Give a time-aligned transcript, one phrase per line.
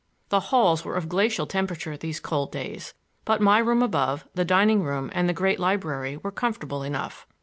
[0.29, 4.81] The halls were of glacial temperature these cold days, but my room above, the dining
[4.81, 7.27] room and the great library were comfortable enough.